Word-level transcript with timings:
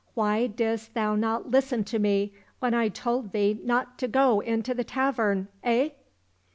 Why 0.15 0.47
didst 0.47 0.95
thou 0.95 1.13
not 1.13 1.51
listen 1.51 1.83
to 1.83 1.99
me 1.99 2.33
when 2.57 2.73
I 2.73 2.89
told 2.89 3.33
thee 3.33 3.59
not 3.63 3.99
to 3.99 4.07
go 4.07 4.39
into 4.39 4.73
the 4.73 4.83
tavern, 4.83 5.47
eh 5.63 5.89